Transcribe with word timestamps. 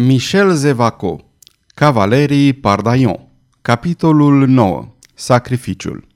Michel 0.00 0.54
Zevaco 0.54 1.16
Cavalerii 1.74 2.52
Pardaion 2.52 3.28
Capitolul 3.62 4.46
9 4.46 4.94
Sacrificiul 5.14 6.06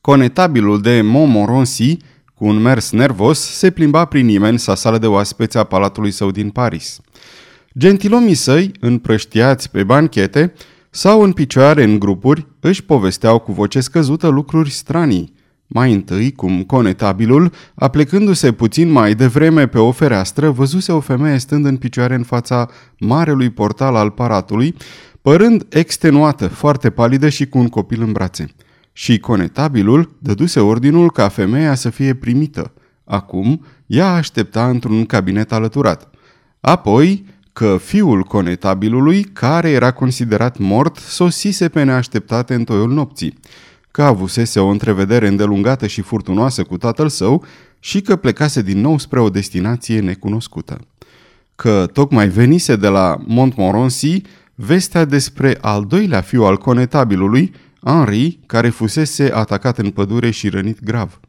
Conetabilul 0.00 0.80
de 0.80 1.00
Montmorency, 1.00 1.96
cu 2.34 2.46
un 2.46 2.56
mers 2.56 2.90
nervos, 2.90 3.38
se 3.38 3.70
plimba 3.70 4.04
prin 4.04 4.28
imensa 4.28 4.74
sală 4.74 4.98
de 4.98 5.06
oaspeți 5.06 5.56
a 5.56 5.64
palatului 5.64 6.10
său 6.10 6.30
din 6.30 6.50
Paris. 6.50 7.00
Gentilomii 7.78 8.34
săi, 8.34 8.72
împrăștiați 8.80 9.70
pe 9.70 9.84
banchete 9.84 10.52
sau 10.90 11.22
în 11.22 11.32
picioare 11.32 11.82
în 11.82 11.98
grupuri, 11.98 12.46
își 12.60 12.84
povesteau 12.84 13.38
cu 13.38 13.52
voce 13.52 13.80
scăzută 13.80 14.28
lucruri 14.28 14.70
stranii, 14.70 15.34
mai 15.66 15.92
întâi, 15.92 16.32
cum 16.32 16.62
conetabilul, 16.62 17.52
aplecându-se 17.74 18.52
puțin 18.52 18.90
mai 18.90 19.14
devreme 19.14 19.66
pe 19.66 19.78
o 19.78 19.90
fereastră, 19.90 20.50
văzuse 20.50 20.92
o 20.92 21.00
femeie 21.00 21.38
stând 21.38 21.64
în 21.64 21.76
picioare 21.76 22.14
în 22.14 22.22
fața 22.22 22.68
marelui 22.98 23.50
portal 23.50 23.96
al 23.96 24.10
paratului, 24.10 24.76
părând 25.22 25.66
extenuată, 25.68 26.48
foarte 26.48 26.90
palidă 26.90 27.28
și 27.28 27.46
cu 27.46 27.58
un 27.58 27.68
copil 27.68 28.02
în 28.02 28.12
brațe. 28.12 28.46
Și 28.92 29.18
conetabilul 29.18 30.16
dăduse 30.18 30.60
ordinul 30.60 31.10
ca 31.10 31.28
femeia 31.28 31.74
să 31.74 31.90
fie 31.90 32.14
primită. 32.14 32.72
Acum, 33.04 33.64
ea 33.86 34.12
aștepta 34.12 34.68
într-un 34.68 35.04
cabinet 35.04 35.52
alăturat. 35.52 36.10
Apoi, 36.60 37.24
că 37.52 37.78
fiul 37.82 38.22
conetabilului, 38.22 39.22
care 39.22 39.70
era 39.70 39.90
considerat 39.90 40.58
mort, 40.58 40.96
sosise 40.96 41.68
pe 41.68 41.82
neașteptate 41.82 42.54
în 42.54 42.64
toiul 42.64 42.92
nopții 42.92 43.38
că 43.96 44.02
avusese 44.02 44.60
o 44.60 44.66
întrevedere 44.66 45.28
îndelungată 45.28 45.86
și 45.86 46.00
furtunoasă 46.00 46.62
cu 46.62 46.76
tatăl 46.76 47.08
său 47.08 47.44
și 47.80 48.00
că 48.00 48.16
plecase 48.16 48.62
din 48.62 48.80
nou 48.80 48.98
spre 48.98 49.20
o 49.20 49.28
destinație 49.28 50.00
necunoscută. 50.00 50.78
Că 51.54 51.88
tocmai 51.92 52.28
venise 52.28 52.76
de 52.76 52.88
la 52.88 53.16
Montmorency 53.26 54.22
vestea 54.54 55.04
despre 55.04 55.58
al 55.60 55.84
doilea 55.84 56.20
fiu 56.20 56.44
al 56.44 56.56
conetabilului, 56.56 57.54
Henri, 57.84 58.38
care 58.46 58.68
fusese 58.68 59.30
atacat 59.34 59.78
în 59.78 59.90
pădure 59.90 60.30
și 60.30 60.48
rănit 60.48 60.84
grav. 60.84 61.20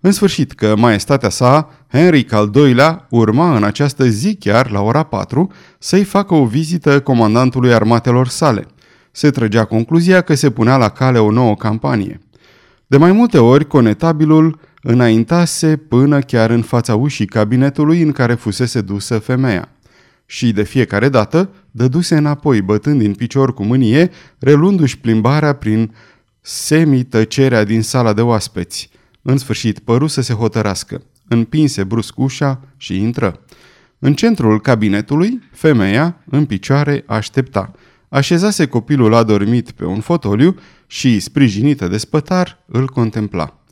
În 0.00 0.12
sfârșit 0.12 0.52
că 0.52 0.76
maestatea 0.76 1.28
sa, 1.28 1.70
Henric 1.92 2.32
al 2.32 2.50
II-lea, 2.54 3.06
urma 3.10 3.56
în 3.56 3.64
această 3.64 4.08
zi 4.08 4.34
chiar, 4.34 4.70
la 4.70 4.80
ora 4.80 5.02
4, 5.02 5.52
să-i 5.78 6.04
facă 6.04 6.34
o 6.34 6.44
vizită 6.44 7.00
comandantului 7.00 7.74
armatelor 7.74 8.28
sale– 8.28 8.66
se 9.18 9.30
trăgea 9.30 9.64
concluzia 9.64 10.20
că 10.20 10.34
se 10.34 10.50
punea 10.50 10.76
la 10.76 10.88
cale 10.88 11.18
o 11.18 11.30
nouă 11.30 11.56
campanie. 11.56 12.20
De 12.86 12.96
mai 12.96 13.12
multe 13.12 13.38
ori, 13.38 13.66
conetabilul 13.66 14.60
înaintase 14.82 15.76
până 15.76 16.20
chiar 16.20 16.50
în 16.50 16.62
fața 16.62 16.94
ușii 16.94 17.26
cabinetului 17.26 18.02
în 18.02 18.12
care 18.12 18.34
fusese 18.34 18.80
dusă 18.80 19.18
femeia. 19.18 19.68
Și 20.26 20.52
de 20.52 20.62
fiecare 20.62 21.08
dată 21.08 21.50
dăduse 21.70 22.16
înapoi, 22.16 22.62
bătând 22.62 22.98
din 22.98 23.14
picior 23.14 23.54
cu 23.54 23.64
mânie, 23.64 24.10
relundu-și 24.38 24.98
plimbarea 24.98 25.52
prin 25.52 25.94
semi-tăcerea 26.40 27.64
din 27.64 27.82
sala 27.82 28.12
de 28.12 28.20
oaspeți. 28.20 28.90
În 29.22 29.36
sfârșit 29.36 29.78
păru 29.78 30.06
să 30.06 30.20
se 30.20 30.32
hotărască. 30.32 31.02
Împinse 31.28 31.84
brusc 31.84 32.18
ușa 32.18 32.60
și 32.76 32.96
intră. 32.96 33.40
În 33.98 34.14
centrul 34.14 34.60
cabinetului, 34.60 35.42
femeia, 35.52 36.16
în 36.30 36.44
picioare, 36.44 37.04
aștepta– 37.06 37.72
așezase 38.08 38.66
copilul 38.66 39.14
adormit 39.14 39.70
pe 39.70 39.84
un 39.84 40.00
fotoliu 40.00 40.56
și, 40.86 41.20
sprijinită 41.20 41.88
de 41.88 41.96
spătar, 41.96 42.64
îl 42.66 42.86
contempla. 42.86 43.62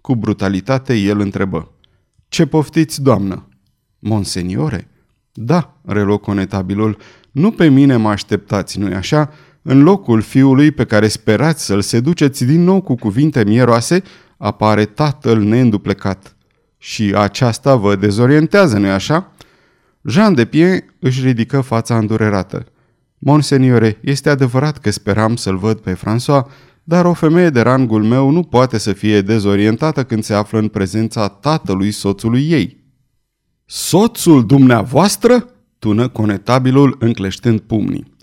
Cu 0.00 0.16
brutalitate 0.16 0.94
el 0.94 1.20
întrebă. 1.20 1.72
Ce 2.28 2.46
poftiți, 2.46 3.02
doamnă?" 3.02 3.48
Monseniore?" 3.98 4.88
Da," 5.32 5.80
reluă 5.84 6.18
conetabilul, 6.18 6.96
nu 7.30 7.50
pe 7.50 7.68
mine 7.68 7.96
mă 7.96 8.08
așteptați, 8.08 8.78
nu-i 8.78 8.94
așa? 8.94 9.32
În 9.62 9.82
locul 9.82 10.20
fiului 10.20 10.70
pe 10.70 10.84
care 10.84 11.08
sperați 11.08 11.64
să-l 11.64 11.80
seduceți 11.80 12.44
din 12.44 12.64
nou 12.64 12.80
cu 12.80 12.94
cuvinte 12.94 13.44
mieroase, 13.44 14.02
apare 14.36 14.84
tatăl 14.84 15.42
neînduplecat. 15.42 16.36
Și 16.78 17.14
aceasta 17.16 17.76
vă 17.76 17.96
dezorientează, 17.96 18.78
nu-i 18.78 18.90
așa?" 18.90 19.32
Jean 20.02 20.34
de 20.34 20.44
Pie 20.44 20.94
își 20.98 21.24
ridică 21.24 21.60
fața 21.60 21.98
îndurerată. 21.98 22.66
Monseniore, 23.26 23.98
este 24.00 24.30
adevărat 24.30 24.78
că 24.78 24.90
speram 24.90 25.36
să-l 25.36 25.56
văd 25.56 25.78
pe 25.78 25.94
François, 25.94 26.42
dar 26.82 27.04
o 27.04 27.12
femeie 27.12 27.50
de 27.50 27.60
rangul 27.60 28.02
meu 28.02 28.30
nu 28.30 28.42
poate 28.42 28.78
să 28.78 28.92
fie 28.92 29.20
dezorientată 29.20 30.04
când 30.04 30.24
se 30.24 30.34
află 30.34 30.58
în 30.58 30.68
prezența 30.68 31.28
tatălui 31.28 31.90
soțului 31.90 32.50
ei. 32.50 32.84
Soțul 33.66 34.46
dumneavoastră? 34.46 35.48
tună 35.78 36.08
conetabilul 36.08 36.96
încleștând 36.98 37.60
pumnii. 37.60 38.14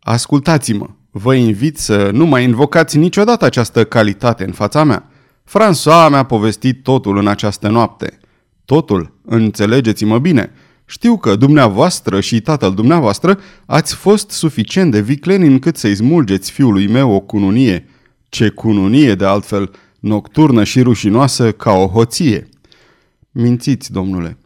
Ascultați-mă, 0.00 0.86
vă 1.10 1.34
invit 1.34 1.78
să 1.78 2.10
nu 2.12 2.26
mai 2.26 2.44
invocați 2.44 2.98
niciodată 2.98 3.44
această 3.44 3.84
calitate 3.84 4.44
în 4.44 4.52
fața 4.52 4.84
mea. 4.84 5.10
François 5.44 6.08
mi-a 6.08 6.24
povestit 6.24 6.82
totul 6.82 7.16
în 7.16 7.26
această 7.26 7.68
noapte. 7.68 8.18
Totul, 8.64 9.20
înțelegeți-mă 9.24 10.18
bine– 10.18 10.50
știu 10.86 11.16
că 11.16 11.36
dumneavoastră 11.36 12.20
și 12.20 12.40
tatăl 12.40 12.74
dumneavoastră 12.74 13.38
ați 13.66 13.94
fost 13.94 14.30
suficient 14.30 14.90
de 14.90 15.00
vicleni 15.00 15.46
încât 15.46 15.76
să-i 15.76 15.94
smulgeți 15.94 16.50
fiului 16.50 16.88
meu 16.88 17.10
o 17.10 17.20
cununie. 17.20 17.88
Ce 18.28 18.48
cununie, 18.48 19.14
de 19.14 19.24
altfel, 19.24 19.70
nocturnă 20.00 20.64
și 20.64 20.82
rușinoasă 20.82 21.52
ca 21.52 21.70
o 21.72 21.86
hoție. 21.86 22.48
Mințiți, 23.30 23.92
domnule. 23.92 24.38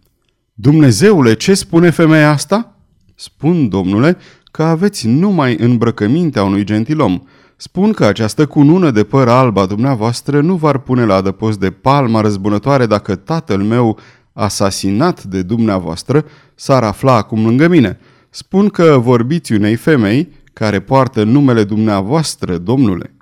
Dumnezeule, 0.55 1.35
ce 1.35 1.55
spune 1.55 1.91
femeia 1.91 2.31
asta? 2.31 2.77
Spun, 3.15 3.69
domnule, 3.69 4.17
că 4.51 4.63
aveți 4.63 5.07
numai 5.07 5.57
îmbrăcămintea 5.59 6.45
unui 6.45 6.65
gentilom. 6.65 7.23
Spun 7.57 7.93
că 7.93 8.05
această 8.05 8.47
cunună 8.47 8.91
de 8.91 9.05
păr 9.05 9.29
alb 9.29 9.57
a 9.57 9.67
dumneavoastră 9.67 10.41
nu 10.41 10.55
v-ar 10.55 10.79
pune 10.79 11.05
la 11.05 11.15
adăpost 11.15 11.59
de 11.59 11.71
palma 11.71 12.21
răzbunătoare 12.21 12.87
dacă 12.87 13.15
tatăl 13.15 13.63
meu 13.63 13.99
asasinat 14.33 15.25
de 15.25 15.43
dumneavoastră, 15.43 16.25
s-ar 16.55 16.83
afla 16.83 17.15
acum 17.15 17.45
lângă 17.45 17.69
mine. 17.69 17.99
Spun 18.31 18.69
că 18.69 18.99
vorbiți 18.99 19.53
unei 19.53 19.77
femei 19.77 20.33
care 20.53 20.81
poartă 20.81 21.25
numele 21.25 21.65
dumneavoastră, 21.65 22.59
domnule. 22.59 23.15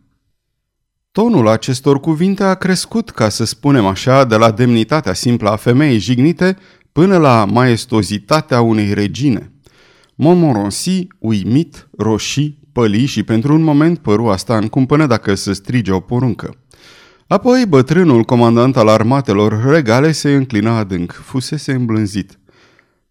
Tonul 1.12 1.48
acestor 1.48 2.00
cuvinte 2.00 2.42
a 2.42 2.54
crescut, 2.54 3.10
ca 3.10 3.28
să 3.28 3.44
spunem 3.44 3.86
așa, 3.86 4.24
de 4.24 4.36
la 4.36 4.50
demnitatea 4.50 5.12
simplă 5.12 5.50
a 5.50 5.56
femeii 5.56 5.98
jignite 5.98 6.56
până 6.92 7.16
la 7.16 7.44
maestozitatea 7.44 8.60
unei 8.60 8.94
regine. 8.94 9.52
Montmorency, 10.14 11.06
uimit, 11.18 11.88
roșii, 11.98 12.58
păli 12.72 13.06
și 13.06 13.22
pentru 13.22 13.54
un 13.54 13.62
moment 13.62 13.98
păru 13.98 14.28
asta 14.28 14.56
în 14.56 14.68
cumpănă 14.68 15.06
dacă 15.06 15.34
să 15.34 15.52
strige 15.52 15.92
o 15.92 16.00
poruncă. 16.00 16.56
Apoi 17.28 17.64
bătrânul 17.68 18.22
comandant 18.22 18.76
al 18.76 18.88
armatelor 18.88 19.64
regale 19.70 20.12
se 20.12 20.34
înclina 20.34 20.76
adânc, 20.76 21.12
fusese 21.12 21.72
îmblânzit. 21.72 22.38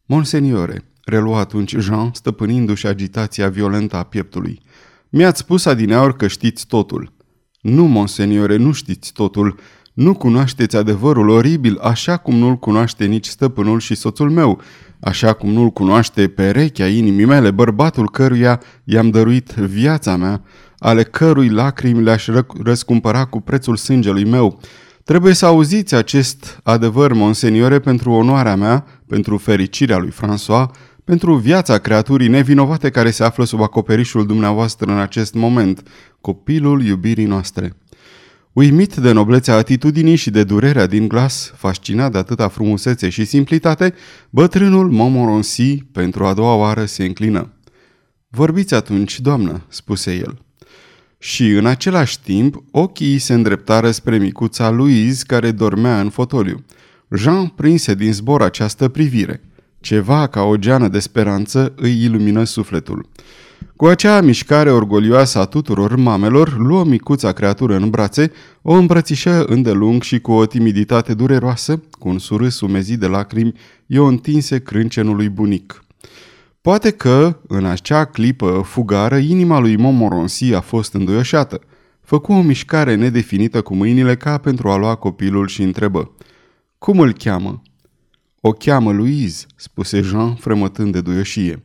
Monseniore, 0.06 0.84
relua 1.06 1.40
atunci 1.40 1.76
Jean, 1.76 2.10
stăpânindu-și 2.14 2.88
agitația 2.88 3.50
violentă 3.50 3.96
a 3.96 4.04
pieptului. 4.04 4.62
Mi-ați 5.10 5.40
spus 5.40 5.66
adineaur 5.66 6.16
că 6.16 6.28
știți 6.28 6.68
totul. 6.68 7.14
Nu, 7.62 7.86
monseniore, 7.86 8.56
nu 8.56 8.72
știți 8.72 9.14
totul. 9.14 9.60
Nu 9.94 10.14
cunoașteți 10.14 10.76
adevărul 10.76 11.30
oribil 11.30 11.78
așa 11.78 12.18
cum 12.18 12.36
nu-l 12.36 12.56
cunoaște 12.56 13.06
nici 13.06 13.26
stăpânul 13.26 13.80
și 13.80 13.96
soțul 13.96 14.30
meu, 14.30 14.62
așa 15.00 15.34
cum 15.34 15.50
nu-l 15.50 15.70
cunoaște 15.70 16.28
perechea 16.28 16.88
inimii 16.88 17.26
mele, 17.26 17.52
bărbatul 17.52 18.10
căruia 18.10 18.62
i-am 18.84 19.10
dăruit 19.10 19.52
viața 19.52 20.16
mea, 20.16 20.42
ale 20.80 21.04
cărui 21.04 21.50
lacrimi 21.50 22.04
le-aș 22.04 22.28
răscumpăra 22.64 23.26
cu 23.26 23.42
prețul 23.42 23.76
sângelui 23.76 24.26
meu. 24.26 24.60
Trebuie 25.04 25.34
să 25.34 25.46
auziți 25.46 25.96
acest 25.96 26.60
adevăr, 26.64 27.14
monseniore, 27.14 27.80
pentru 27.80 28.12
onoarea 28.12 28.56
mea, 28.56 28.86
pentru 29.08 29.38
fericirea 29.38 29.98
lui 29.98 30.12
François, 30.12 30.66
pentru 31.04 31.36
viața 31.36 31.78
creaturii 31.78 32.28
nevinovate 32.28 32.90
care 32.90 33.12
se 33.12 33.24
află 33.24 33.44
sub 33.44 33.62
acoperișul 33.62 34.26
dumneavoastră 34.26 34.92
în 34.92 35.00
acest 35.00 35.34
moment, 35.34 35.88
copilul 36.22 36.84
iubirii 36.84 37.26
noastre. 37.26 37.78
Uimit 38.54 38.96
de 38.96 39.12
noblețea 39.12 39.56
atitudinii 39.56 40.16
și 40.16 40.30
de 40.30 40.44
durerea 40.44 40.86
din 40.86 41.08
glas, 41.08 41.54
fascinat 41.56 42.12
de 42.12 42.18
atâta 42.18 42.48
frumusețe 42.48 43.10
și 43.10 43.26
simplitate, 43.26 43.94
bătrânul 44.30 44.92
Montmorency 44.92 45.78
pentru 45.78 46.26
a 46.26 46.34
doua 46.34 46.56
oară 46.56 46.86
se 46.86 47.04
înclină. 47.06 47.54
Vorbiți 48.30 48.74
atunci, 48.74 49.20
doamnă," 49.20 49.66
spuse 49.68 50.16
el. 50.16 50.47
Și 51.20 51.50
în 51.50 51.66
același 51.66 52.22
timp, 52.22 52.64
ochii 52.72 53.18
se 53.18 53.34
îndreptară 53.34 53.92
spre 53.92 54.18
micuța 54.18 54.70
Louise 54.70 55.24
care 55.28 55.52
dormea 55.52 56.00
în 56.00 56.10
fotoliu. 56.10 56.66
Jean 57.16 57.48
prinse 57.48 57.96
din 57.96 58.14
zbor 58.14 58.42
această 58.42 58.88
privire. 58.88 59.42
Ceva 59.80 60.28
ca 60.28 60.42
o 60.42 60.56
geană 60.56 60.88
de 60.88 61.00
speranță 61.00 61.74
îi 61.76 62.04
ilumină 62.04 62.44
sufletul. 62.44 63.10
Cu 63.76 63.86
acea 63.86 64.22
mișcare 64.22 64.72
orgolioasă 64.72 65.40
a 65.40 65.46
tuturor 65.46 65.96
mamelor, 65.96 66.58
luă 66.58 66.84
micuța 66.84 67.32
creatură 67.32 67.76
în 67.76 67.90
brațe, 67.90 68.32
o 68.62 68.74
îmbrățișă 68.74 69.46
îndelung 69.46 70.02
și 70.02 70.20
cu 70.20 70.32
o 70.32 70.46
timiditate 70.46 71.14
dureroasă, 71.14 71.82
cu 72.00 72.10
un 72.10 72.20
surâs 72.20 72.60
umezit 72.60 73.00
de 73.00 73.08
lacrimi, 73.08 73.54
i-o 73.86 74.06
întinse 74.06 74.60
crâncenului 74.60 75.30
bunic. 75.30 75.84
Poate 76.68 76.92
că, 76.92 77.40
în 77.48 77.66
acea 77.66 78.06
clipă 78.06 78.62
fugară, 78.66 79.18
inima 79.18 79.60
lui 79.60 79.76
Momoronsi 79.76 80.54
a 80.54 80.62
fost 80.62 80.94
înduioșată. 80.94 81.62
Făcu 82.02 82.34
o 82.34 82.42
mișcare 82.42 82.96
nedefinită 82.96 83.62
cu 83.62 83.76
mâinile 83.76 84.16
ca 84.16 84.38
pentru 84.38 84.70
a 84.70 84.78
lua 84.78 84.96
copilul 84.96 85.48
și 85.48 85.62
întrebă. 85.62 86.12
Cum 86.78 87.00
îl 87.00 87.14
cheamă?" 87.14 87.62
O 88.42 88.52
cheamă 88.52 88.92
Louise," 88.92 89.46
spuse 89.56 90.02
Jean, 90.02 90.36
fremătând 90.36 90.92
de 90.92 91.02
duioșie. 91.02 91.64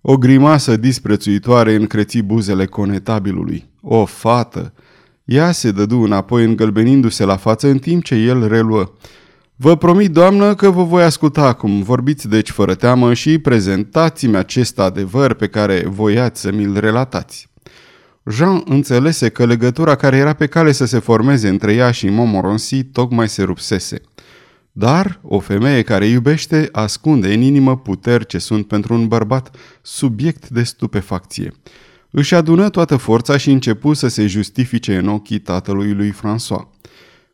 O 0.00 0.16
grimasă 0.16 0.76
disprețuitoare 0.76 1.74
încreți 1.74 2.18
buzele 2.18 2.66
conetabilului. 2.66 3.68
O 3.80 4.04
fată! 4.04 4.72
Ea 5.24 5.52
se 5.52 5.70
dădu 5.70 6.00
înapoi 6.00 6.44
îngălbenindu-se 6.44 7.24
la 7.24 7.36
față 7.36 7.68
în 7.68 7.78
timp 7.78 8.04
ce 8.04 8.14
el 8.14 8.48
reluă. 8.48 8.92
Vă 9.56 9.76
promit, 9.76 10.10
doamnă, 10.10 10.54
că 10.54 10.70
vă 10.70 10.82
voi 10.82 11.02
asculta 11.02 11.46
acum. 11.46 11.82
Vorbiți 11.82 12.28
deci 12.28 12.50
fără 12.50 12.74
teamă 12.74 13.14
și 13.14 13.38
prezentați-mi 13.38 14.36
acest 14.36 14.78
adevăr 14.78 15.34
pe 15.34 15.46
care 15.46 15.84
voiați 15.88 16.40
să 16.40 16.52
mi-l 16.52 16.78
relatați. 16.80 17.48
Jean 18.30 18.62
înțelese 18.64 19.28
că 19.28 19.46
legătura 19.46 19.94
care 19.94 20.16
era 20.16 20.32
pe 20.32 20.46
cale 20.46 20.72
să 20.72 20.84
se 20.84 20.98
formeze 20.98 21.48
între 21.48 21.74
ea 21.74 21.90
și 21.90 22.08
Momoronsi 22.08 22.84
tocmai 22.84 23.28
se 23.28 23.42
rupsese. 23.42 24.00
Dar 24.72 25.20
o 25.22 25.38
femeie 25.38 25.82
care 25.82 26.06
iubește 26.06 26.68
ascunde 26.72 27.34
în 27.34 27.40
inimă 27.40 27.76
puteri 27.76 28.26
ce 28.26 28.38
sunt 28.38 28.66
pentru 28.66 28.94
un 28.94 29.08
bărbat 29.08 29.56
subiect 29.82 30.48
de 30.48 30.62
stupefacție. 30.62 31.52
Își 32.10 32.34
adună 32.34 32.68
toată 32.68 32.96
forța 32.96 33.36
și 33.36 33.50
începu 33.50 33.92
să 33.92 34.08
se 34.08 34.26
justifice 34.26 34.96
în 34.96 35.08
ochii 35.08 35.38
tatălui 35.38 35.92
lui 35.92 36.12
François. 36.12 36.73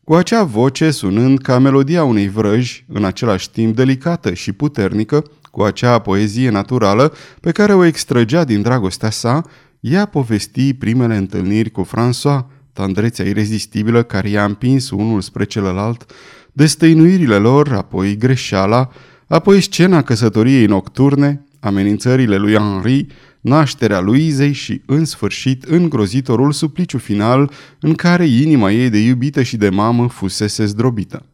Cu 0.04 0.14
acea 0.14 0.42
voce 0.42 0.90
sunând 0.90 1.38
ca 1.38 1.58
melodia 1.58 2.04
unei 2.04 2.28
vrăji, 2.28 2.84
în 2.88 3.04
același 3.04 3.50
timp 3.50 3.76
delicată 3.76 4.34
și 4.34 4.52
puternică, 4.52 5.24
cu 5.50 5.62
acea 5.62 5.98
poezie 5.98 6.50
naturală 6.50 7.12
pe 7.40 7.50
care 7.52 7.74
o 7.74 7.84
extrăgea 7.84 8.44
din 8.44 8.62
dragostea 8.62 9.10
sa, 9.10 9.42
ea 9.80 10.04
povesti 10.06 10.74
primele 10.74 11.16
întâlniri 11.16 11.70
cu 11.70 11.86
François, 11.86 12.46
tandrețea 12.72 13.24
irezistibilă 13.24 14.02
care 14.02 14.28
i-a 14.28 14.44
împins 14.44 14.90
unul 14.90 15.20
spre 15.20 15.44
celălalt, 15.44 16.06
destăinuirile 16.52 17.36
lor, 17.36 17.72
apoi 17.72 18.16
greșeala, 18.16 18.90
apoi 19.26 19.60
scena 19.60 20.02
căsătoriei 20.02 20.66
nocturne, 20.66 21.44
amenințările 21.60 22.36
lui 22.36 22.54
Henri, 22.54 23.06
nașterea 23.40 24.00
Luizei 24.00 24.52
și, 24.52 24.82
în 24.86 25.04
sfârșit, 25.04 25.62
îngrozitorul 25.62 26.52
supliciu 26.52 26.98
final 26.98 27.50
în 27.80 27.94
care 27.94 28.26
inima 28.26 28.70
ei 28.70 28.90
de 28.90 28.98
iubită 28.98 29.42
și 29.42 29.56
de 29.56 29.68
mamă 29.68 30.08
fusese 30.08 30.64
zdrobită. 30.64 31.26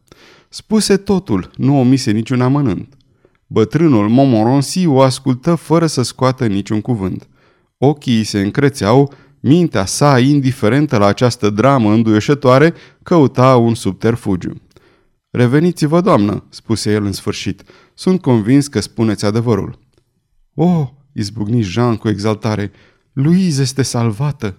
Spuse 0.49 0.97
totul, 0.97 1.51
nu 1.55 1.79
omise 1.79 2.11
niciun 2.11 2.41
amănânt. 2.41 2.93
Bătrânul 3.47 4.09
Momoronsi 4.09 4.85
o 4.85 5.01
ascultă 5.01 5.55
fără 5.55 5.85
să 5.85 6.01
scoată 6.01 6.45
niciun 6.45 6.81
cuvânt. 6.81 7.27
Ochii 7.77 8.23
se 8.23 8.39
încrețeau, 8.39 9.13
mintea 9.39 9.85
sa, 9.85 10.19
indiferentă 10.19 10.97
la 10.97 11.05
această 11.05 11.49
dramă 11.49 11.91
înduioșătoare, 11.91 12.73
căuta 13.03 13.55
un 13.55 13.75
subterfugiu. 13.75 14.61
Reveniți-vă, 15.29 16.01
doamnă, 16.01 16.43
spuse 16.49 16.91
el 16.91 17.05
în 17.05 17.11
sfârșit. 17.11 17.63
Sunt 17.93 18.21
convins 18.21 18.67
că 18.67 18.79
spuneți 18.79 19.25
adevărul. 19.25 19.79
Oh, 20.59 20.87
izbucni 21.13 21.61
Jean 21.61 21.95
cu 21.95 22.09
exaltare. 22.09 22.71
Louise 23.13 23.61
este 23.61 23.81
salvată! 23.81 24.57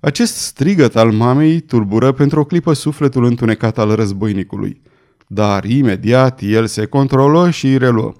Acest 0.00 0.34
strigăt 0.34 0.96
al 0.96 1.12
mamei 1.12 1.60
tulbură 1.60 2.12
pentru 2.12 2.40
o 2.40 2.44
clipă 2.44 2.72
sufletul 2.72 3.24
întunecat 3.24 3.78
al 3.78 3.94
războinicului. 3.94 4.80
Dar 5.26 5.64
imediat 5.64 6.40
el 6.42 6.66
se 6.66 6.86
controlă 6.86 7.50
și 7.50 7.78
reluă. 7.78 8.12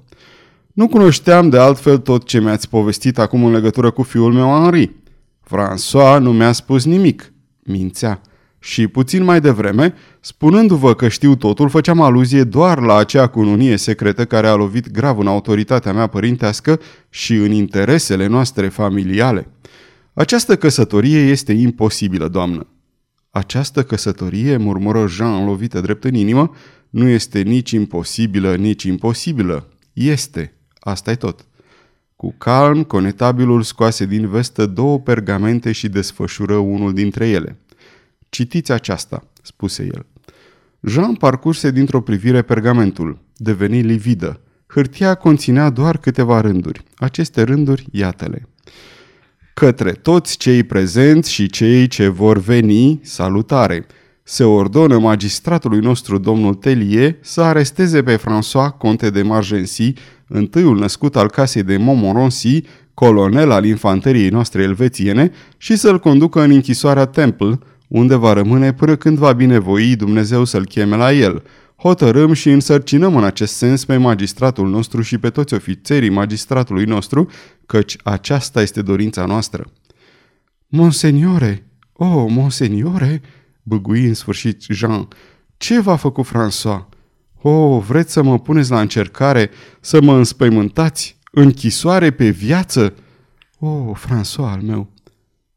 Nu 0.72 0.88
cunoșteam 0.88 1.48
de 1.48 1.58
altfel 1.58 1.98
tot 1.98 2.24
ce 2.24 2.40
mi-ați 2.40 2.68
povestit 2.68 3.18
acum 3.18 3.44
în 3.44 3.52
legătură 3.52 3.90
cu 3.90 4.02
fiul 4.02 4.32
meu 4.32 4.46
Henri. 4.46 4.94
François 5.46 6.18
nu 6.20 6.32
mi-a 6.32 6.52
spus 6.52 6.84
nimic. 6.84 7.32
Mințea. 7.62 8.20
Și 8.64 8.86
puțin 8.86 9.24
mai 9.24 9.40
devreme, 9.40 9.94
spunându-vă 10.20 10.94
că 10.94 11.08
știu 11.08 11.36
totul, 11.36 11.68
făceam 11.68 12.00
aluzie 12.00 12.44
doar 12.44 12.80
la 12.80 12.96
acea 12.96 13.26
cununie 13.26 13.76
secretă 13.76 14.24
care 14.24 14.46
a 14.46 14.54
lovit 14.54 14.90
grav 14.90 15.18
în 15.18 15.26
autoritatea 15.26 15.92
mea 15.92 16.06
părintească 16.06 16.80
și 17.10 17.34
în 17.34 17.50
interesele 17.50 18.26
noastre 18.26 18.68
familiale. 18.68 19.48
Această 20.12 20.56
căsătorie 20.56 21.18
este 21.18 21.52
imposibilă, 21.52 22.28
doamnă. 22.28 22.66
Această 23.30 23.82
căsătorie, 23.82 24.56
murmură 24.56 25.06
Jean 25.08 25.44
lovită 25.46 25.80
drept 25.80 26.04
în 26.04 26.14
inimă, 26.14 26.54
nu 26.90 27.08
este 27.08 27.40
nici 27.40 27.70
imposibilă, 27.70 28.54
nici 28.54 28.82
imposibilă. 28.82 29.68
Este. 29.92 30.54
asta 30.80 31.10
e 31.10 31.14
tot. 31.14 31.46
Cu 32.16 32.34
calm, 32.38 32.82
conetabilul 32.82 33.62
scoase 33.62 34.06
din 34.06 34.28
vestă 34.28 34.66
două 34.66 34.98
pergamente 34.98 35.72
și 35.72 35.88
desfășură 35.88 36.56
unul 36.56 36.92
dintre 36.92 37.28
ele. 37.28 37.58
Citiți 38.34 38.72
aceasta, 38.72 39.22
spuse 39.42 39.82
el. 39.82 40.06
Jean 40.80 41.14
parcurse 41.14 41.70
dintr-o 41.70 42.00
privire 42.00 42.42
pergamentul. 42.42 43.18
Deveni 43.36 43.80
lividă. 43.80 44.40
Hârtia 44.66 45.14
conținea 45.14 45.70
doar 45.70 45.96
câteva 45.96 46.40
rânduri. 46.40 46.82
Aceste 46.96 47.42
rânduri, 47.42 47.86
iată-le. 47.90 48.48
Către 49.54 49.92
toți 49.92 50.36
cei 50.36 50.62
prezenți 50.62 51.32
și 51.32 51.46
cei 51.46 51.86
ce 51.86 52.08
vor 52.08 52.38
veni, 52.38 53.00
salutare. 53.02 53.86
Se 54.22 54.44
ordonă 54.44 54.98
magistratului 54.98 55.80
nostru, 55.80 56.18
domnul 56.18 56.54
Telie, 56.54 57.18
să 57.22 57.42
aresteze 57.42 58.02
pe 58.02 58.16
François, 58.16 58.78
conte 58.78 59.10
de 59.10 59.22
Margency, 59.22 59.92
întâiul 60.28 60.78
născut 60.78 61.16
al 61.16 61.30
casei 61.30 61.62
de 61.62 61.76
Montmorency, 61.76 62.62
colonel 62.94 63.50
al 63.50 63.64
infanteriei 63.64 64.28
noastre 64.28 64.62
elvețiene, 64.62 65.30
și 65.56 65.76
să-l 65.76 65.98
conducă 65.98 66.40
în 66.40 66.50
închisoarea 66.50 67.04
Temple, 67.04 67.58
unde 67.94 68.14
va 68.14 68.32
rămâne 68.32 68.72
până 68.72 68.96
când 68.96 69.18
va 69.18 69.32
binevoi 69.32 69.96
Dumnezeu 69.96 70.44
să-l 70.44 70.66
cheme 70.66 70.96
la 70.96 71.12
el. 71.12 71.42
Hotărâm 71.76 72.32
și 72.32 72.50
însărcinăm 72.50 73.16
în 73.16 73.24
acest 73.24 73.56
sens 73.56 73.84
pe 73.84 73.96
magistratul 73.96 74.68
nostru 74.68 75.02
și 75.02 75.18
pe 75.18 75.30
toți 75.30 75.54
ofițerii 75.54 76.08
magistratului 76.08 76.84
nostru, 76.84 77.30
căci 77.66 77.96
aceasta 78.02 78.62
este 78.62 78.82
dorința 78.82 79.24
noastră. 79.24 79.72
Monseniore, 80.66 81.66
oh, 81.92 82.24
monseniore, 82.28 83.20
băgui 83.62 84.04
în 84.04 84.14
sfârșit 84.14 84.62
Jean, 84.68 85.08
ce 85.56 85.80
v-a 85.80 85.96
făcut 85.96 86.26
François? 86.26 86.86
Oh, 87.40 87.82
vreți 87.86 88.12
să 88.12 88.22
mă 88.22 88.38
puneți 88.38 88.70
la 88.70 88.80
încercare, 88.80 89.50
să 89.80 90.02
mă 90.02 90.16
înspăimântați, 90.16 91.18
închisoare 91.32 92.10
pe 92.10 92.28
viață? 92.28 92.94
Oh, 93.58 93.96
François 94.06 94.52
al 94.52 94.60
meu, 94.60 94.93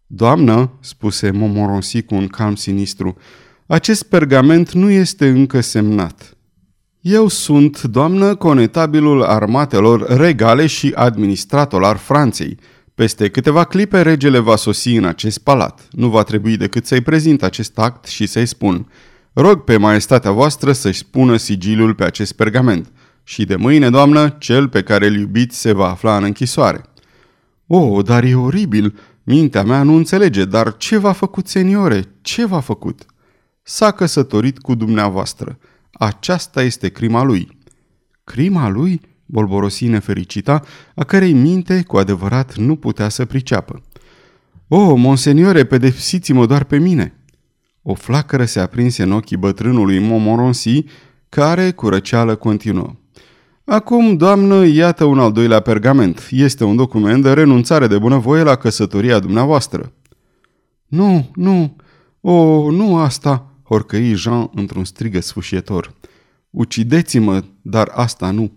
Doamnă, 0.08 0.72
spuse 0.80 1.32
Momoronsi 1.32 2.02
cu 2.02 2.16
un 2.16 2.28
calm 2.28 2.56
sinistru, 2.56 3.18
acest 3.66 4.04
pergament 4.04 4.72
nu 4.72 4.90
este 4.90 5.28
încă 5.28 5.62
semnat. 5.62 6.38
Eu 7.02 7.28
sunt, 7.28 7.82
doamnă, 7.82 8.36
conetabilul 8.36 9.24
armatelor 9.24 10.18
regale 10.18 10.68
și 10.68 10.92
administrator 10.96 11.84
al 11.84 11.96
Franței. 11.96 12.58
Peste 12.96 13.30
câteva 13.30 13.64
clipe 13.64 14.02
regele 14.02 14.40
va 14.40 14.56
sosi 14.56 14.96
în 14.96 15.06
acest 15.06 15.38
palat. 15.38 15.88
Nu 15.92 16.10
va 16.10 16.24
trebui 16.24 16.58
decât 16.58 16.86
să-i 16.86 17.02
prezint 17.02 17.44
acest 17.44 17.78
act 17.78 18.06
și 18.06 18.26
să-i 18.26 18.46
spun. 18.46 18.88
Rog 19.34 19.64
pe 19.64 19.78
maestatea 19.78 20.32
voastră 20.32 20.72
să-și 20.72 21.00
spună 21.00 21.38
sigiliul 21.38 21.94
pe 21.94 22.04
acest 22.04 22.34
pergament. 22.34 22.92
Și 23.24 23.46
de 23.46 23.56
mâine, 23.56 23.90
doamnă, 23.90 24.30
cel 24.40 24.68
pe 24.68 24.84
care 24.84 25.08
îl 25.08 25.16
iubiți 25.16 25.60
se 25.60 25.72
va 25.72 25.90
afla 25.90 26.18
în 26.18 26.24
închisoare. 26.24 26.82
Oh, 27.68 28.06
dar 28.06 28.24
e 28.24 28.36
oribil! 28.36 28.94
Mintea 29.30 29.64
mea 29.64 29.84
nu 29.84 29.94
înțelege, 29.94 30.46
dar 30.46 30.78
ce 30.78 30.98
v-a 30.98 31.12
făcut, 31.12 31.48
seniore? 31.48 32.04
Ce 32.22 32.46
v-a 32.46 32.60
făcut? 32.60 33.06
S-a 33.64 33.92
căsătorit 33.92 34.60
cu 34.60 34.76
dumneavoastră. 34.76 35.58
Aceasta 35.92 36.64
este 36.64 36.90
crima 36.90 37.24
lui. 37.24 37.58
Crima 38.24 38.70
lui? 38.70 39.02
bolborosi 39.26 39.88
nefericita, 39.88 40.62
a 40.96 41.04
cărei 41.04 41.34
minte 41.34 41.84
cu 41.84 41.98
adevărat 41.98 42.56
nu 42.56 42.76
putea 42.76 43.10
să 43.10 43.26
priceapă. 43.26 43.82
O, 44.68 44.78
oh, 44.78 44.94
monseniore, 44.98 45.66
pedepsiți-mă 45.66 46.46
doar 46.46 46.64
pe 46.64 46.78
mine!" 46.78 47.14
O 47.82 47.94
flacără 47.94 48.46
se 48.46 48.60
aprinse 48.60 49.04
în 49.04 49.12
ochii 49.12 49.38
bătrânului 49.38 50.00
Momoronsi, 50.00 50.84
care, 51.30 51.72
cu 51.72 51.90
răceală, 51.90 52.36
continuă. 52.36 52.96
Acum, 53.70 54.18
doamnă, 54.18 54.66
iată 54.66 55.04
un 55.04 55.20
al 55.20 55.32
doilea 55.32 55.60
pergament. 55.60 56.28
Este 56.32 56.64
un 56.64 56.76
document 56.76 57.24
de 57.24 57.34
renunțare 57.34 57.88
de 57.88 57.98
bunăvoie 57.98 58.44
la 58.44 58.56
căsătoria 58.56 59.20
dumneavoastră. 59.20 59.92
Nu, 60.86 61.32
nu, 61.36 61.76
o, 62.22 62.72
nu 62.72 62.98
asta, 62.98 63.54
horcăi 63.64 64.14
Jean 64.14 64.50
într-un 64.54 64.86
strigă 64.86 65.22
sfâșietor. 65.22 65.94
Ucideți-mă, 66.50 67.44
dar 67.62 67.92
asta 67.94 68.32
nu. 68.32 68.52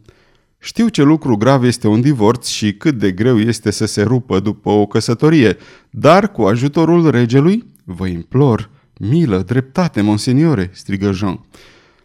Știu 0.59 0.89
ce 0.89 1.03
lucru 1.03 1.37
grav 1.37 1.65
este 1.65 1.89
un 1.89 2.01
divorț 2.01 2.49
și 2.49 2.73
cât 2.75 2.99
de 2.99 3.11
greu 3.13 3.39
este 3.39 3.71
să 3.71 3.87
se 3.87 4.03
rupă 4.03 4.41
după 4.41 4.71
o 4.71 4.87
căsătorie, 4.87 5.57
dar 5.91 6.33
cu 6.33 6.43
ajutorul 6.43 7.11
regelui, 7.11 7.65
vă 7.85 8.07
implor, 8.07 8.71
milă, 8.99 9.39
dreptate, 9.39 10.01
monseniore, 10.01 10.71
strigă 10.73 11.13
Jean. 11.13 11.41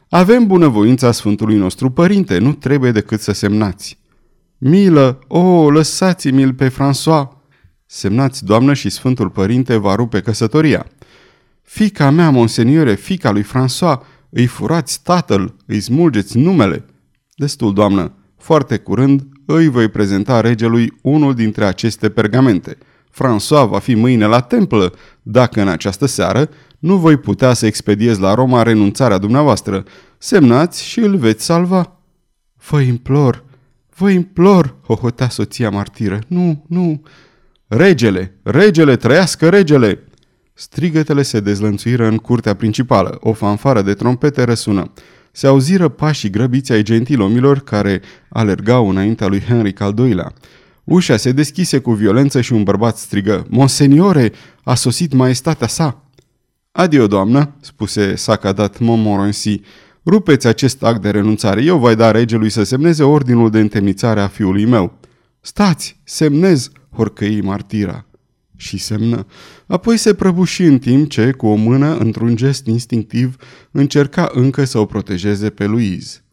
Avem 0.09 0.47
bunăvoința 0.47 1.12
Sfântului 1.12 1.55
nostru 1.55 1.89
Părinte, 1.89 2.38
nu 2.38 2.53
trebuie 2.53 2.91
decât 2.91 3.19
să 3.19 3.31
semnați. 3.31 4.00
Milă! 4.57 5.19
O, 5.27 5.39
oh, 5.39 5.74
lăsați-mi-l 5.74 6.53
pe 6.53 6.69
François! 6.69 7.27
Semnați, 7.85 8.45
doamnă, 8.45 8.74
și 8.74 8.89
Sfântul 8.89 9.29
Părinte 9.29 9.75
va 9.75 9.95
rupe 9.95 10.21
căsătoria. 10.21 10.85
Fica 11.62 12.09
mea, 12.09 12.29
monseniore, 12.29 12.93
fica 12.93 13.31
lui 13.31 13.43
François, 13.43 14.00
îi 14.29 14.45
furați 14.45 15.03
tatăl, 15.03 15.55
îi 15.65 15.79
smulgeți 15.79 16.38
numele. 16.38 16.85
Destul, 17.35 17.74
doamnă, 17.74 18.12
foarte 18.38 18.77
curând 18.77 19.27
îi 19.45 19.67
voi 19.67 19.88
prezenta 19.88 20.41
regelui 20.41 20.93
unul 21.01 21.33
dintre 21.33 21.65
aceste 21.65 22.09
pergamente. 22.09 22.77
François 23.12 23.67
va 23.69 23.79
fi 23.79 23.95
mâine 23.95 24.25
la 24.25 24.39
templă, 24.39 24.93
dacă 25.21 25.62
în 25.62 25.67
această 25.67 26.05
seară 26.05 26.50
nu 26.85 26.97
voi 26.97 27.17
putea 27.17 27.53
să 27.53 27.65
expediez 27.65 28.17
la 28.17 28.33
Roma 28.33 28.63
renunțarea 28.63 29.17
dumneavoastră. 29.17 29.83
Semnați 30.17 30.85
și 30.85 30.99
îl 30.99 31.17
veți 31.17 31.45
salva. 31.45 31.99
Vă 32.69 32.79
implor, 32.79 33.43
vă 33.95 34.09
implor, 34.09 34.75
hohotea 34.87 35.29
soția 35.29 35.69
martiră. 35.69 36.19
Nu, 36.27 36.63
nu. 36.67 37.01
Regele, 37.67 38.39
regele, 38.43 38.95
trăiască 38.95 39.49
regele! 39.49 40.03
Strigătele 40.53 41.21
se 41.21 41.39
dezlănțuiră 41.39 42.07
în 42.07 42.17
curtea 42.17 42.53
principală. 42.53 43.17
O 43.21 43.33
fanfară 43.33 43.81
de 43.81 43.93
trompete 43.93 44.43
răsună. 44.43 44.91
Se 45.31 45.47
auziră 45.47 45.87
pașii 45.87 46.29
grăbiți 46.29 46.71
ai 46.71 46.83
gentilomilor 46.83 47.59
care 47.59 48.01
alergau 48.29 48.89
înaintea 48.89 49.27
lui 49.27 49.41
Henric 49.41 49.79
al 49.79 49.93
II-lea. 49.97 50.33
Ușa 50.83 51.17
se 51.17 51.31
deschise 51.31 51.79
cu 51.79 51.91
violență 51.91 52.41
și 52.41 52.53
un 52.53 52.63
bărbat 52.63 52.97
strigă, 52.97 53.45
Monseniore, 53.49 54.31
a 54.63 54.75
sosit 54.75 55.13
maestatea 55.13 55.67
sa!" 55.67 56.04
Adio, 56.77 57.08
doamnă," 57.08 57.55
spuse 57.62 58.15
Sacadat 58.15 58.79
Montmorency, 58.79 59.62
rupeți 60.05 60.48
acest 60.48 60.84
act 60.84 61.01
de 61.01 61.10
renunțare. 61.10 61.63
Eu 61.63 61.77
voi 61.77 61.96
da 61.96 62.12
regelui 62.12 62.50
să 62.50 62.63
semneze 62.63 63.03
ordinul 63.03 63.50
de 63.50 63.60
întemnițare 63.60 64.22
a 64.22 64.27
fiului 64.27 64.65
meu." 64.65 64.98
Stați, 65.41 66.00
semnez!" 66.03 66.70
horcăi 66.91 67.41
martira. 67.41 68.05
Și 68.55 68.77
semnă. 68.77 69.25
Apoi 69.67 69.98
se 69.98 70.13
prăbuși 70.13 70.63
în 70.63 70.79
timp 70.79 71.10
ce, 71.10 71.32
cu 71.32 71.48
o 71.48 71.55
mână, 71.55 71.98
într-un 71.98 72.36
gest 72.36 72.65
instinctiv, 72.65 73.36
încerca 73.72 74.29
încă 74.34 74.63
să 74.63 74.77
o 74.77 74.86
protejeze 74.86 75.50
pe 75.50 75.65
Louise. 75.65 76.24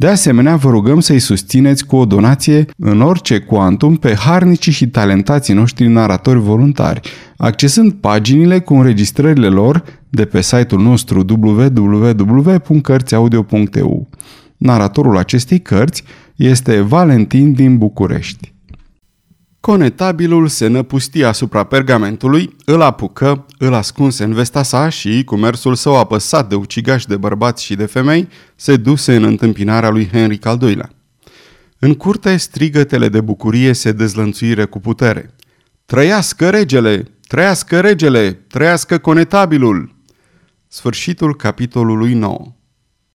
De 0.03 0.09
asemenea, 0.09 0.55
vă 0.55 0.69
rugăm 0.69 0.99
să-i 0.99 1.19
susțineți 1.19 1.85
cu 1.85 1.95
o 1.95 2.05
donație 2.05 2.65
în 2.77 3.01
orice 3.01 3.39
cuantum 3.39 3.95
pe 3.95 4.15
harnicii 4.15 4.71
și 4.71 4.87
talentații 4.87 5.53
noștri 5.53 5.87
naratori 5.87 6.39
voluntari, 6.39 7.09
accesând 7.37 7.93
paginile 7.93 8.59
cu 8.59 8.73
înregistrările 8.73 9.47
lor 9.47 9.83
de 10.09 10.25
pe 10.25 10.41
site-ul 10.41 10.81
nostru 10.81 11.25
www.cărțiaudio.eu. 11.29 14.09
Naratorul 14.57 15.17
acestei 15.17 15.59
cărți 15.59 16.03
este 16.35 16.81
Valentin 16.81 17.53
din 17.53 17.77
București. 17.77 18.52
Conetabilul 19.65 20.47
se 20.47 20.67
năpustia 20.67 21.27
asupra 21.27 21.63
pergamentului, 21.63 22.55
îl 22.65 22.81
apucă, 22.81 23.45
îl 23.57 23.73
ascunse 23.73 24.23
în 24.23 24.33
vesta 24.33 24.63
sa 24.63 24.89
și, 24.89 25.23
cu 25.23 25.35
mersul 25.35 25.75
său 25.75 25.97
apăsat 25.97 26.49
de 26.49 26.55
ucigași 26.55 27.07
de 27.07 27.17
bărbați 27.17 27.63
și 27.63 27.75
de 27.75 27.85
femei, 27.85 28.27
se 28.55 28.75
duse 28.75 29.15
în 29.15 29.23
întâmpinarea 29.23 29.89
lui 29.89 30.09
Henric 30.11 30.45
al 30.45 30.61
II-lea. 30.61 30.89
În 31.79 31.93
curte, 31.93 32.37
strigătele 32.37 33.09
de 33.09 33.21
bucurie 33.21 33.73
se 33.73 33.91
dezlănțuire 33.91 34.65
cu 34.65 34.79
putere. 34.79 35.35
Trăiască 35.85 36.49
regele! 36.49 37.11
Trăiască 37.27 37.79
regele! 37.79 38.31
Trăiască 38.31 38.97
conetabilul! 38.97 39.95
Sfârșitul 40.67 41.35
capitolului 41.35 42.13
9 42.13 42.53